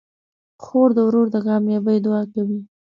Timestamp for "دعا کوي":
2.05-2.59